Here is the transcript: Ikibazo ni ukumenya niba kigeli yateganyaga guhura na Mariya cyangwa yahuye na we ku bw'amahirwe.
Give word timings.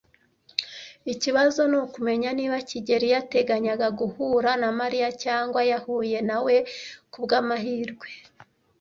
Ikibazo 1.13 1.61
ni 1.71 1.77
ukumenya 1.83 2.29
niba 2.37 2.57
kigeli 2.69 3.07
yateganyaga 3.13 3.87
guhura 3.99 4.51
na 4.61 4.69
Mariya 4.79 5.09
cyangwa 5.23 5.59
yahuye 5.71 6.17
na 6.29 6.37
we 6.45 6.55
ku 7.11 7.17
bw'amahirwe. 7.23 8.07